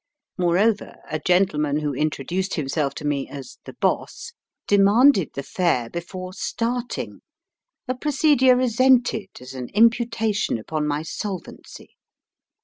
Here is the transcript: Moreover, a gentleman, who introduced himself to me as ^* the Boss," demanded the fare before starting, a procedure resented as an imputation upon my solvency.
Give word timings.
Moreover, 0.35 0.95
a 1.11 1.19
gentleman, 1.19 1.81
who 1.81 1.93
introduced 1.93 2.55
himself 2.55 2.95
to 2.95 3.05
me 3.05 3.29
as 3.29 3.57
^* 3.61 3.63
the 3.65 3.73
Boss," 3.73 4.33
demanded 4.65 5.29
the 5.35 5.43
fare 5.43 5.91
before 5.91 6.33
starting, 6.33 7.21
a 7.87 7.93
procedure 7.93 8.55
resented 8.55 9.29
as 9.39 9.53
an 9.53 9.69
imputation 9.75 10.57
upon 10.57 10.87
my 10.87 11.03
solvency. 11.03 11.97